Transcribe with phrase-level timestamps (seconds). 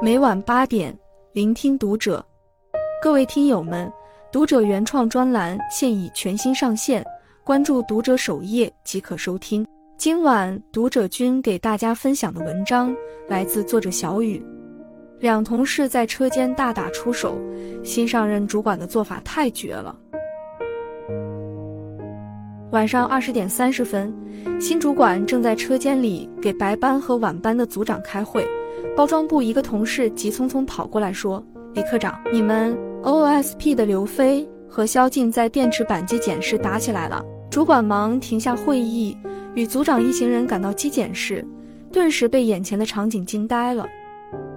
[0.00, 0.96] 每晚八点，
[1.32, 2.24] 聆听读者。
[3.02, 3.92] 各位听友们，
[4.30, 7.04] 读者原创专栏现已全新上线，
[7.42, 9.66] 关注读者首页即可收听。
[9.96, 12.94] 今晚读者君给大家分享的文章
[13.26, 14.40] 来自作者小雨。
[15.18, 17.36] 两同事在车间大打出手，
[17.82, 19.98] 新上任主管的做法太绝了。
[22.70, 24.14] 晚上二十点三十分，
[24.60, 28.46] 新主管正在车间里给白班和晚班的组长开会。
[28.98, 31.40] 包装部一个同事急匆匆跑过来说
[31.72, 39.16] ：“李科长，你们 OSP 的刘飞和肖静在电池板机检室打起来了。”主管忙停下会议，
[39.54, 41.46] 与组长一行人赶到机检室，
[41.92, 43.86] 顿时被眼前的场景惊呆了。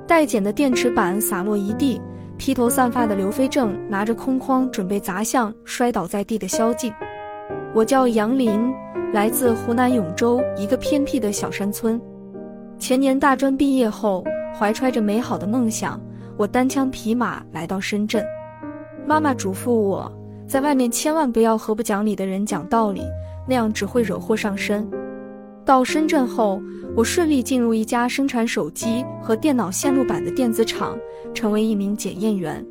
[0.08, 2.02] 待检的电池板洒落一地，
[2.36, 6.92] 披头散发的刘飞正拿着空筐准备砸向摔倒在地的肖静。
[7.76, 8.74] 我叫杨林，
[9.14, 12.02] 来自湖南永州一个偏僻的小山村。
[12.82, 14.26] 前年大专毕业后，
[14.58, 16.02] 怀揣着美好的梦想，
[16.36, 18.26] 我单枪匹马来到深圳。
[19.06, 20.12] 妈妈嘱咐我，
[20.48, 23.04] 在外面千万不要和不讲理的人讲道理，
[23.48, 24.90] 那样只会惹祸上身。
[25.64, 26.60] 到深圳后，
[26.96, 30.98] 我顺利进入一家生产手机和电脑线路板的电子厂，
[31.36, 32.66] 成为一名检验员。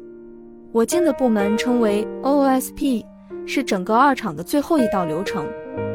[0.72, 3.04] 我进的部门称为 OSP。
[3.46, 5.44] 是整个二厂的最后一道流程，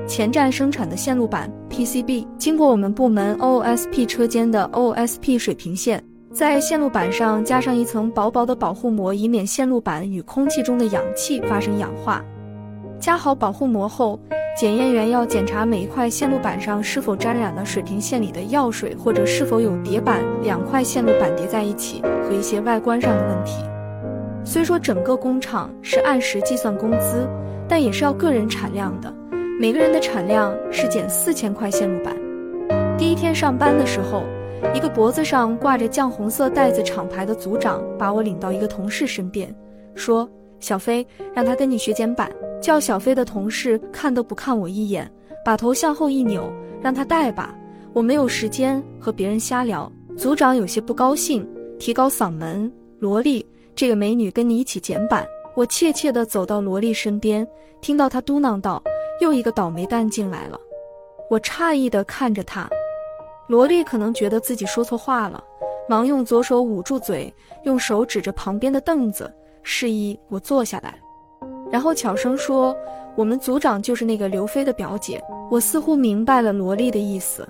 [0.08, 12.23] 前站生产的线路板 PCB 经过我们部门 OSP 车间的 OSP 水平线，在线路板上加上一层薄薄的保护膜，以免线路板与空气中的氧气发生氧化。
[13.00, 14.20] 加好保护膜后，
[14.56, 23.64] 检验员要检查每一块线路板上是否沾染了水平线里的药水，或者是否有叠板两块线路板叠在一起和一些外观上的问题。
[24.45, 27.28] 虽说整个工厂是按时计算工资。
[27.67, 29.12] 但也是要个人产量的，
[29.58, 32.14] 每个人的产量是减四千块线路板。
[32.98, 34.23] 第一天上班的时候，
[34.73, 39.53] 一个脖子上挂着酱红色带子厂牌的组长把我领到一个同事身边，
[39.96, 40.29] 说
[40.59, 42.29] ：“小飞，让他跟你学剪板。”
[42.62, 45.09] 叫小飞的同事看都不看我一眼，
[45.44, 47.56] 把头向后一扭，让他带吧，
[47.94, 49.90] 我没有时间和别人瞎聊。
[50.18, 51.47] 组长有些不高兴，
[51.79, 52.69] 提高嗓门
[53.00, 55.25] ：“萝莉，这个美女跟你一起剪板。”
[55.56, 57.47] 我怯怯地走到萝莉身边，
[57.79, 58.84] 听到她嘟囔道
[59.20, 60.59] ：“又一个倒霉蛋进来了。”
[61.30, 62.70] 我诧异地看着他，
[63.48, 65.44] 萝莉可能觉得自己说错话了，
[65.90, 67.34] 忙用左手捂住嘴，
[67.64, 69.34] 用手指着旁边的凳子，
[69.64, 71.00] 示意我坐下来，
[71.72, 72.76] 然后悄声说
[73.18, 75.22] ：“我们组长就是那个刘飞的表姐。”
[75.52, 77.47] 我似乎明白了萝莉的意思，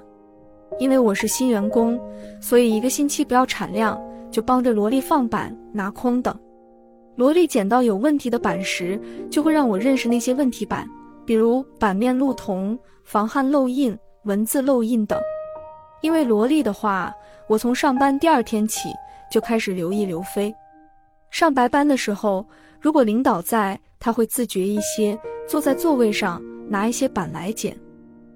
[0.79, 1.97] 因为我是新员工，
[2.41, 3.97] 所以一个星期不要产量，
[4.29, 6.37] 就帮着萝莉放板、拿筐等。
[7.15, 8.99] 萝莉捡到有问题的板时，
[9.29, 10.85] 就会让我认识那些问题板，
[11.25, 15.19] 比如版面露铜、防汗漏印、文字漏印等。
[16.01, 17.13] 因为萝莉的话，
[17.47, 18.89] 我从上班第二天起
[19.31, 20.53] 就开始留意刘飞。
[21.31, 22.45] 上白班的时候，
[22.79, 27.75] 如果领导在，他会自觉一些，坐在座位上拿一些板来剪。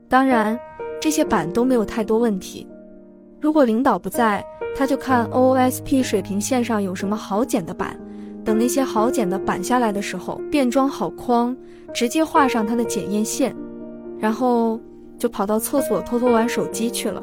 [0.08, 0.60] 当然，
[1.00, 2.68] 这些板都没有太多问题。
[3.40, 4.44] 如果领导不在，
[4.76, 8.00] 他就看 OSP 水平线上有什么好剪的板。
[8.50, 11.56] 等那些好捡的板下来的时候，便装好筐，
[11.94, 13.56] 直接画上它的检验线，
[14.18, 14.82] 然后
[15.20, 17.22] 就跑到厕所偷偷玩手机去了。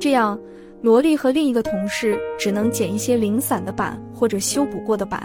[0.00, 0.36] 这样，
[0.82, 5.24] 萝莉和另一个同事只能捡一些零散的板或者修补过的板，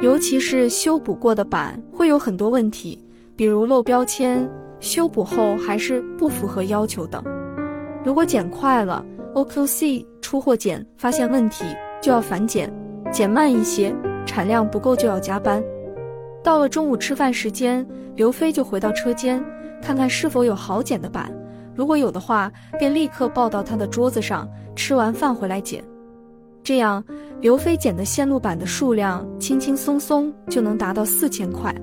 [0.00, 3.00] 尤其是修补过的板会有很多问题，
[3.36, 4.50] 比如漏标签、
[4.80, 7.22] 修补后还是不符合要求等。
[8.04, 11.64] 如果剪快了，OQC 出货检发现问题，
[12.02, 12.68] 就要返检；
[13.12, 13.94] 剪慢一些。
[14.30, 15.60] 产量不够就要加班。
[16.40, 19.44] 到了中午吃饭时间，刘飞就回到车间，
[19.82, 21.32] 看看是否有好捡的板，
[21.74, 22.48] 如果有的话，
[22.78, 25.82] 便立刻抱到他的桌子上，吃完饭回来捡。
[26.62, 27.02] 这样，
[27.40, 31.74] 刘飞捡的线路板的数量轻轻松松就能达到四千块，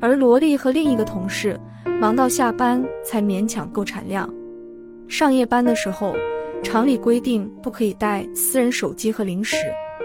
[0.00, 1.58] 而萝莉和另一个同事
[2.00, 4.32] 忙到下班才勉强够产量。
[5.08, 6.14] 上夜班的时候，
[6.62, 9.56] 厂里规定不可以带私人手机和零食，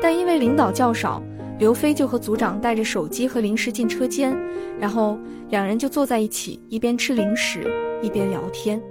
[0.02, 1.22] 但因为领导较少。
[1.60, 4.36] 刘飞就和组长带着手机和零食进车间，
[4.80, 5.20] 然后
[5.50, 7.70] 两人就坐在一起，一边吃零食
[8.02, 8.82] 一边聊天。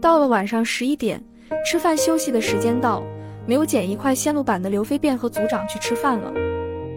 [0.00, 1.22] 到了晚上十一点，
[1.66, 3.02] 吃饭休息的时间到，
[3.46, 6.32] 没有捡一块线路板的刘飞便和组长去吃饭了。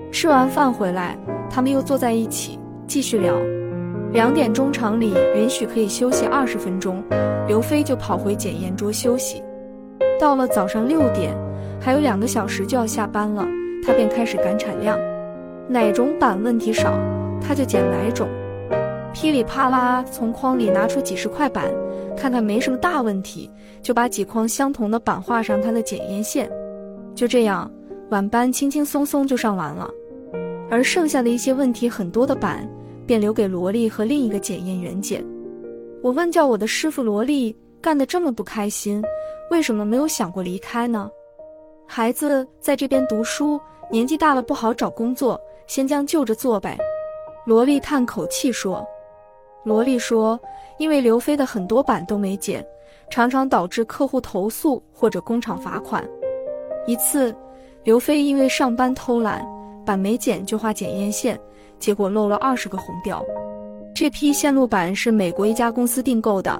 [0.10, 1.18] 吃完饭回来，
[1.50, 2.58] 他们又坐在一起
[2.88, 3.36] 继续聊。
[4.14, 7.04] 两点钟厂里允许可以休息二十分钟，
[7.46, 9.44] 刘飞就跑回检验桌休息。
[10.18, 11.36] 到了早上六点，
[11.82, 13.46] 还有两个小时就要下班了。
[13.86, 14.98] 他便开始赶产量，
[15.68, 16.98] 哪种板问题少，
[17.42, 18.28] 他就捡哪种，
[19.14, 21.72] 噼里啪啦从筐里拿出几十块板，
[22.16, 23.50] 看看没什么大问题，
[23.82, 26.50] 就把几筐相同的板画上他的检验线。
[27.14, 27.70] 就这样，
[28.10, 29.90] 晚班轻轻松松就上完了，
[30.70, 32.68] 而剩下的一些问题很多的板，
[33.06, 35.24] 便留给萝莉和另一个检验员检。
[36.02, 39.04] 我问教我的师傅萝莉，干得这么不开心，
[39.52, 41.10] 为什么没有想过离开呢？
[41.86, 43.60] 孩子在这边读书，
[43.92, 46.78] 年纪大了不好找工作，先将就着做呗。
[47.46, 48.86] 萝莉叹口气说
[49.64, 50.40] ：“萝莉说，
[50.78, 52.66] 因为刘飞的很多板都没剪，
[53.10, 56.04] 常常导致客户投诉或者工厂罚款。
[56.88, 57.36] 一次，
[57.84, 59.46] 刘飞因为上班偷懒，
[59.86, 61.40] 板没剪就画检验线，
[61.78, 63.24] 结果漏了二十个红标。”
[63.94, 66.60] 这批线路板是美国一家公司订购的，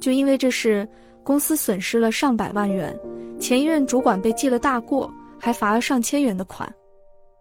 [0.00, 0.88] 就因为这事，
[1.22, 2.98] 公司损失了上百万元，
[3.38, 6.72] 前一任主管被记了大过，还罚了上千元的款。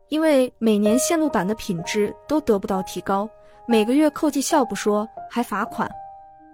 [0.10, 3.28] 因为每年线路板的品质都得不到提高，
[3.68, 5.90] 每个月扣绩效不说，还罚款。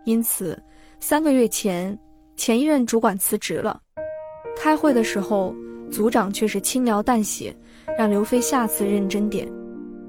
[0.05, 0.57] 因此，
[0.99, 1.97] 三个月前，
[2.35, 3.79] 前一任主管辞职了。
[4.55, 5.53] 开会的时候，
[5.91, 7.55] 组长却是轻描淡写，
[7.97, 9.47] 让刘飞下次认真点。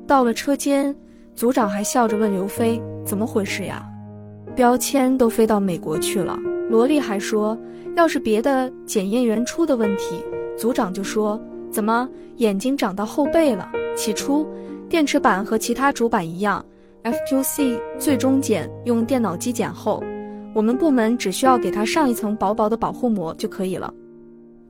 [0.06, 0.94] 到了车间。
[1.34, 3.88] 组长还笑着问刘飞：“怎么回事呀？
[4.54, 6.38] 标签都飞到美国去了。”
[6.68, 7.58] 罗莉还说
[7.96, 10.22] ：“要是别的检验员出的问题，
[10.56, 11.40] 组长就说
[11.70, 14.46] 怎么眼睛长到后背了。”起初，
[14.88, 16.64] 电池板和其他主板一样
[17.04, 20.02] ，FQC 最终检用电脑机检后，
[20.54, 23.92] 我们部门只需要给它上一层薄薄的保护膜就可以了。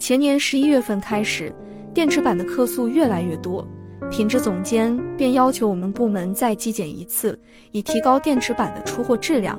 [0.01, 1.55] 前年十一月份开始，
[1.95, 3.65] 电池板的客诉越来越多。
[4.11, 7.39] 品质总监便要求我们部门再机检一次，
[7.71, 9.59] 以提高电池板的出货质量。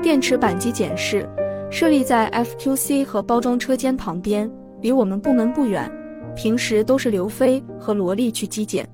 [0.00, 1.28] 电池板机检是
[1.70, 5.90] 设立在 FQC 和包装车间旁边，离我们部门不远。
[6.34, 8.88] 平时都是刘飞和罗莉去机检。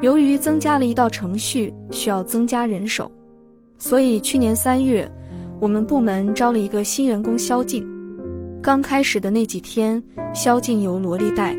[0.00, 3.10] 由于增加了一道程序，需要增加人手，
[3.78, 5.10] 所以去年三月，
[5.60, 7.86] 我们部门招了一个新员工肖静。
[8.62, 10.02] 刚开始的那几天，
[10.34, 11.56] 肖静由罗莉带。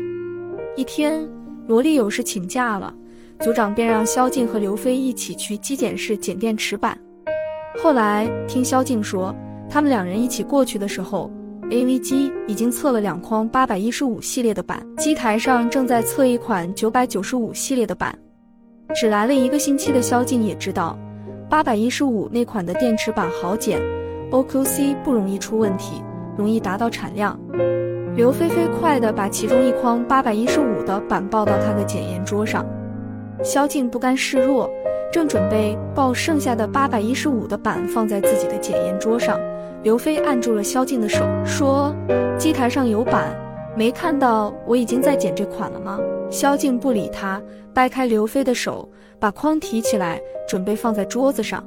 [0.76, 1.26] 一天。
[1.66, 2.92] 罗莉有事请假了，
[3.40, 6.94] 组长便让萧静和刘飞一起去机检室检电池板。
[7.82, 9.34] 后来听萧静说，
[9.74, 11.28] 他们两人一起过去的时候
[11.62, 18.16] ，AV 机已经测了两筐八百一十五系列的板，机台上正在测一款九百九十五系列的板。
[18.94, 20.96] 只来了一个星期的萧静也知道，
[21.50, 23.80] 八百一十五那款的电池板好检
[24.30, 26.00] ，OQC 不容易出问题，
[26.38, 27.36] 容易达到产量。
[28.14, 32.64] 刘菲菲快地把其中一筐八百一十五的板抱到他的检验桌上，
[33.42, 34.70] 萧静不甘示弱，
[35.12, 39.36] 正准备抱剩下的八百一十五的板放在自己的检验桌上，
[39.84, 41.94] 刘飞按住了萧静的手，说
[42.40, 43.36] ：“机台上有板，
[43.76, 46.00] 没看到我已经在剪这款了吗？”
[46.32, 47.40] 萧静不理他，
[47.74, 51.62] 掰开刘飞的手，把筐提起来，准备放在桌子上。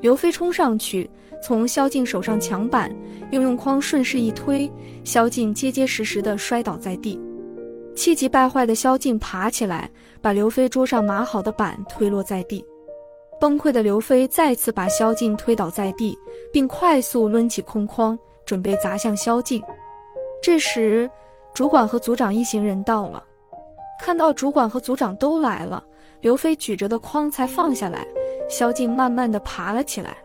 [0.00, 1.10] 刘飞冲上去。
[1.42, 2.94] 从萧静手上抢板，
[3.32, 4.70] 又用筐顺势一推，
[5.02, 7.20] 萧静结结实实地摔倒在地。
[7.96, 9.90] 气急败坏的萧静爬起来，
[10.20, 12.64] 把刘飞桌上码好的板推落在地。
[13.42, 16.16] 崩溃的刘飞再次把萧静推倒在地，
[16.52, 18.16] 并快速抡起空筐，
[18.46, 19.60] 准备砸向萧静。
[20.40, 21.10] 这时，
[21.52, 23.20] 主管和组长一行人到了。
[24.00, 25.82] 看到主管和组长都来了，
[26.20, 28.06] 刘飞举着的筐才放下来，
[28.48, 30.16] 萧静慢慢的爬了起来。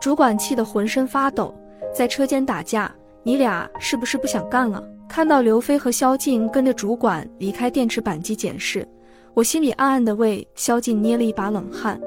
[0.00, 1.52] 主管气得浑身发抖，
[1.92, 2.94] 在车间打架。
[3.24, 4.80] 你俩是不是不想干了？
[5.08, 8.86] 看到刘飞和萧静跟着主管离开电池板机检室，
[9.34, 12.00] 我心里暗暗的为萧静捏了一把冷汗。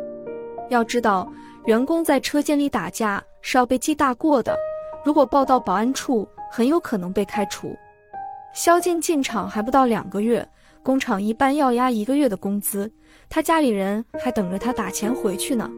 [0.70, 1.32] 要知道，
[1.66, 4.58] 员工在车间里打架是要被记大过的，
[5.04, 7.76] 如果报到保安处，很有可能被开除。
[8.54, 10.48] 萧静进厂还不到两个月，
[10.82, 12.92] 工厂一般要压一个月的工资，
[13.30, 15.70] 他家里人还等着他打钱回去呢。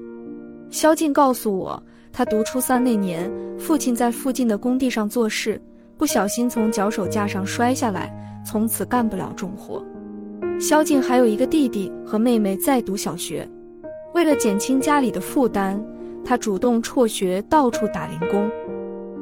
[0.70, 1.82] 萧静告诉我。
[2.14, 5.62] 他读初三那年，父亲在附近的工地上做事，
[5.98, 8.14] 不小心从脚手架上摔下来，
[8.46, 9.82] 从此干不了重活。
[10.60, 13.50] 萧静还有一个弟弟和妹妹在读小学，
[14.14, 15.82] 为了减轻家里的负担，
[16.24, 18.50] 他主动辍学，到处打零工。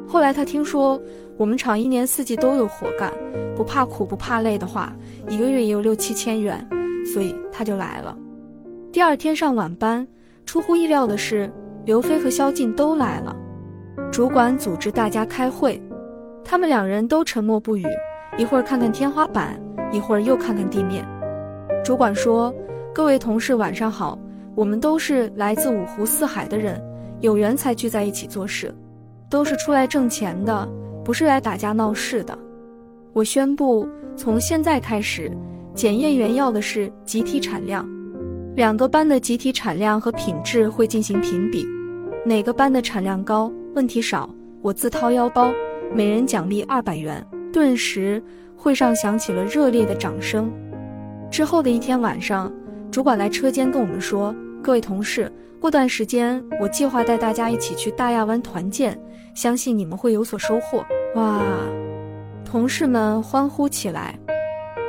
[0.08, 1.00] 后来他听说
[1.38, 3.14] 我们厂一年四季都有活干，
[3.56, 4.92] 不怕苦不怕累的话，
[5.28, 6.68] 一个月也有六七千元，
[7.14, 8.18] 所以他就来了。
[8.92, 10.08] 第二天上晚班，
[10.46, 11.52] 出乎意料的是。
[11.86, 13.36] 刘飞和萧静都来了，
[14.12, 15.82] 主管组织大家开会，
[16.44, 17.84] 他们两人都沉默不语，
[18.38, 19.60] 一会儿看看天花板，
[19.92, 21.04] 一会儿又看看地面。
[21.84, 22.54] 主管说
[22.94, 24.20] ：“各位同事，晚上好，
[24.56, 26.82] 我们都是来自五湖四海的人，
[27.22, 28.74] 有缘才聚在一起做事，
[29.30, 30.68] 都是出来挣钱的，
[31.04, 32.38] 不是来打架闹事的。
[33.14, 35.32] 我宣布，从现在开始，
[35.74, 37.88] 检验员要的是集体产量，
[38.56, 41.66] 两个班的集体产量和品质会进行评比。”
[42.26, 44.30] 哪个班的产量高、问题少，
[44.62, 45.52] 我自掏腰包，
[45.96, 47.26] 每人奖励二百元。
[47.52, 48.22] 顿时，
[48.56, 50.52] 会上响起了热烈的掌声。
[51.32, 52.52] 之后的一天晚上，
[52.92, 59.00] 主管来车间跟我们说：“各位同事，过段时间我计划带大家一起去大亚湾团建，
[59.36, 60.84] 相信你们会有所收获。”
[61.16, 61.40] 哇！
[62.44, 64.18] 同事们欢呼起来。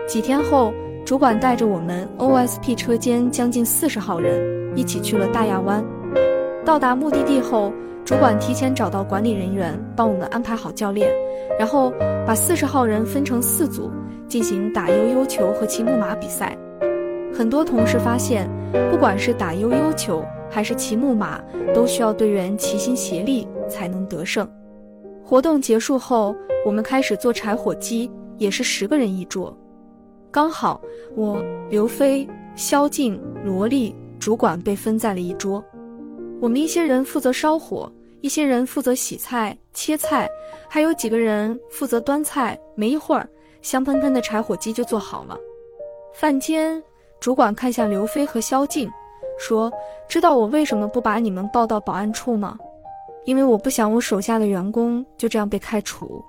[0.08, 0.72] 几天后，
[1.04, 5.84] 主管带着我们 OSP 车间将近四十号人一起去了大亚湾。
[6.64, 7.70] 到达目的地后，
[8.02, 11.10] 主管提前找到管理人员帮我们安排好教练，
[11.58, 11.92] 然后
[12.26, 13.90] 把四十号人分成四组
[14.26, 16.56] 进行打悠悠球和骑木马比赛。
[17.40, 18.46] 很多同事发现，
[18.90, 21.40] 不管是打悠悠球还是骑木马，
[21.74, 24.46] 都需要队员齐心协力才能得胜。
[25.24, 29.56] 活动结束后，我们开始做柴火鸡，也是十个人一桌。
[30.30, 30.82] 刚好
[31.16, 35.64] 我、刘飞、萧静、罗丽主管被分在了一桌。
[36.42, 40.28] 我们一些人负责烧火，一些人负责洗菜、切菜，
[40.68, 42.60] 还有几个人负责端菜。
[42.74, 43.26] 没一会儿，
[43.62, 45.38] 香喷喷的柴火鸡就做好了。
[46.12, 46.82] 饭间，
[47.20, 48.90] 主管看向刘飞和萧静，
[49.38, 49.70] 说
[50.08, 52.58] ：“知道我为什么不把你们报到保安处吗？
[53.26, 56.24] 因为我不想我手下的员工就这样被开除。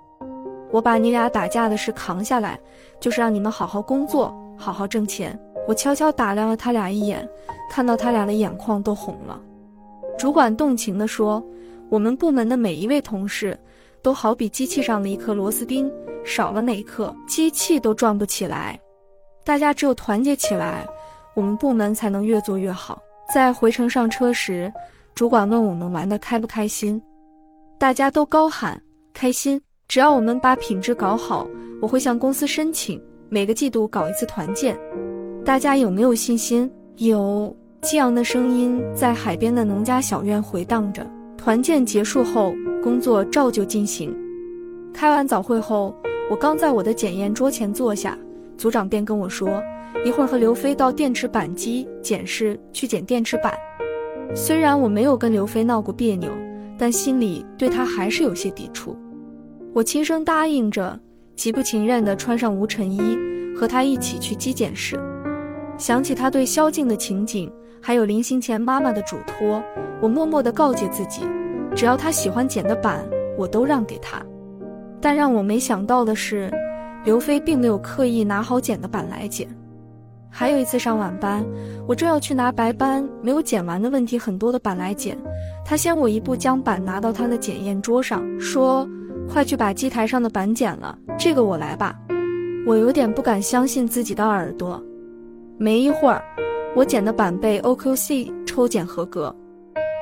[0.70, 2.60] 我把你俩打架的事扛下来。”
[3.00, 5.38] 就是让你们好好工作，好好挣钱。
[5.68, 7.28] 我悄悄打量了他俩一眼，
[7.68, 9.42] 看到他俩的眼眶都红了。
[10.20, 11.44] 主管动情地说
[11.90, 13.60] ：“我们部门的每一位同事，
[14.04, 15.92] 都好比机器上的一颗螺丝钉，
[16.24, 18.80] 少了哪一颗，机器都转不起来。
[19.44, 20.88] 大家只有团结起来，
[21.34, 23.02] 我们部门才能越做越好。”
[23.34, 24.72] 在回程上车时，
[25.16, 27.02] 主管问我们玩的开不开心，
[27.78, 28.82] 大家都高喊
[29.14, 29.62] 开心。
[29.88, 31.48] 只要我们把品质搞好。
[31.82, 34.78] 我会向公司申请每个季度搞一次团建，
[35.44, 36.72] 大家有没有信心？
[36.98, 41.04] 有激昂的声音在海边的农家小院回荡着。
[41.38, 44.16] 团建结束后，工作照旧进行。
[44.94, 45.96] 开完早会后，
[46.30, 48.16] 我刚在我的检验桌前坐下，
[48.62, 49.60] 组长便跟我说
[50.06, 53.52] ：“一会儿和刘飞到电池板机检室去捡电池板。”
[54.38, 56.30] 虽然我没有跟刘飞闹过别扭，
[56.78, 58.96] 但心里对他还是有些抵触。
[59.74, 61.00] 我轻声答应着。
[61.36, 63.18] 极不情愿地穿上无尘衣，
[63.58, 65.00] 和他一起去机检室。
[65.76, 67.52] 想起他对萧静的情景，
[67.82, 69.64] 还有临行前妈妈的嘱托，
[70.00, 71.24] 我默默地告诫自己：
[71.76, 73.04] 只要他喜欢捡的板，
[73.40, 74.22] 我都让给他。
[75.02, 76.52] 但让我没想到的是，
[77.04, 79.48] 刘飞并没有刻意拿好捡的板来捡。
[80.30, 81.46] 还有一次上晚班，
[81.88, 85.18] 我正要去拿白班没有剪完的问题很多的板来捡，
[85.66, 88.88] 他先我一步将板拿到他的检验桌上，说。
[89.30, 91.98] 快去把机台上的板剪了，这个我来吧。
[92.66, 94.82] 我有点不敢相信自己的耳朵。
[95.58, 96.22] 没一会儿，
[96.76, 99.34] 我剪的板被 OQC 抽检合格，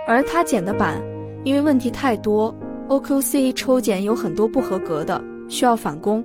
[0.07, 0.99] 而他剪的板
[1.43, 2.55] 因为问题太多
[2.87, 6.23] ，OQC 抽检有很多不合格的，需要返工。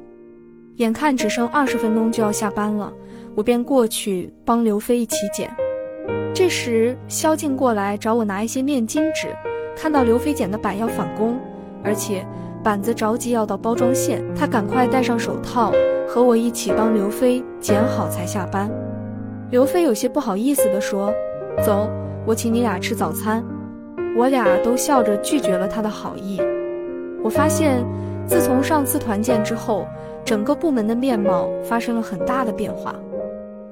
[0.77, 2.93] 眼看只剩二十分钟就要下班了，
[3.35, 5.51] 我便过去帮刘飞一起剪。
[6.35, 9.29] 这时，萧静过来找我拿一些面巾纸，
[9.77, 11.39] 看到刘飞剪的板要返工，
[11.83, 12.27] 而且。
[12.63, 15.71] 板子着急要到包装线，他赶快戴上手套，
[16.09, 18.71] 和我一起帮刘飞剪好才下班。
[19.51, 21.13] 刘飞有些不好意思地说
[21.63, 21.87] ：“走，
[22.25, 23.45] 我请你俩吃早餐。”
[24.17, 26.41] 我俩都笑着拒绝了他的好意。
[27.23, 27.85] 我发现，
[28.27, 29.87] 自从上次团建之后，
[30.25, 32.95] 整个部门的面貌发生了很大的变化，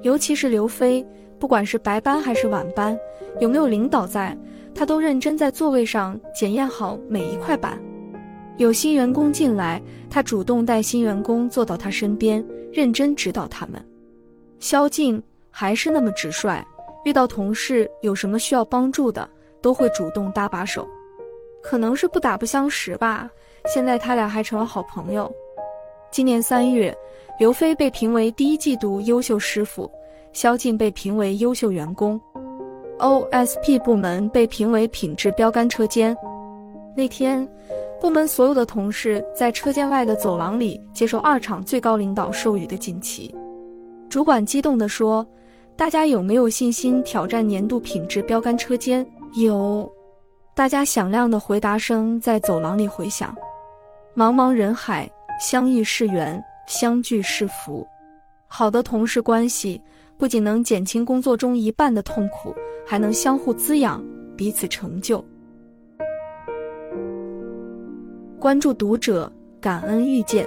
[0.02, 1.04] 尤其是刘飞，
[1.38, 2.96] 不管是白班还是晚班，
[3.40, 4.36] 有没有领导在，
[4.74, 7.80] 他都认真在座位上检验好每一块板。
[8.58, 9.80] 有新员工进来，
[10.10, 13.82] 他主动带新员工坐到他身边，认真指导他们。
[14.60, 16.62] 萧静还是那么直率，
[17.04, 19.26] 遇到同事有什么需要帮助的，
[19.62, 20.86] 都会主动搭把手。
[21.62, 23.30] 可能是不打不相识吧，
[23.66, 25.30] 现在他俩还成了好朋友。
[26.10, 26.94] 今年三月，
[27.38, 29.90] 刘飞被评为第一季度优秀师傅，
[30.32, 32.20] 萧静被评为优秀员工
[32.98, 36.16] ，OSP 部门被评为品质标杆车间。
[36.96, 37.48] 那天。
[38.00, 43.32] 部门所有的同事在车间外的走廊里接受二厂最高领导授予的锦旗。
[44.10, 45.24] 主管激动地说
[45.78, 49.06] ：“大家有没有信心挑战年度品质标杆车间？”
[49.40, 49.88] 有，
[50.54, 53.34] 大家响亮的回答声在走廊里回响。
[54.14, 57.86] 茫茫人海，相遇是缘，相聚是福。
[58.48, 59.80] 好的同事关系
[60.18, 62.54] 不仅能减轻工作中一半的痛苦，
[62.86, 64.04] 还能相互滋养，
[64.36, 65.24] 彼此成就。
[68.38, 70.46] 关注读者，感恩遇见。